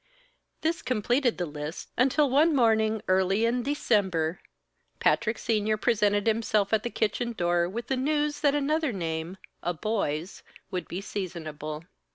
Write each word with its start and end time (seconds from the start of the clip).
This 0.61 0.81
completed 0.81 1.37
the 1.37 1.45
list, 1.45 1.91
until 1.95 2.27
one 2.27 2.55
morning 2.55 3.03
early 3.07 3.45
in 3.45 3.61
December, 3.61 4.39
Patrick 4.99 5.37
Senior 5.37 5.77
presented 5.77 6.25
himself 6.25 6.73
at 6.73 6.81
the 6.81 6.89
kitchen 6.89 7.33
door, 7.33 7.69
with 7.69 7.85
the 7.85 7.97
news 7.97 8.39
that 8.39 8.55
another 8.55 8.91
name 8.91 9.37
a 9.61 9.75
boy's 9.75 10.41
would 10.71 10.87
be 10.87 11.01
seasonable. 11.01 11.83